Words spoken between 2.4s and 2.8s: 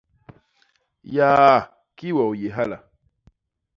yé hala!